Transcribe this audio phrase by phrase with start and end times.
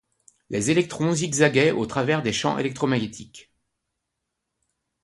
[0.49, 3.51] Les électrons zigzaguaient au travers des champs électromagnétiques.